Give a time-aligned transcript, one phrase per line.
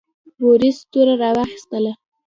[0.39, 1.93] بوریس توره راواخیستله.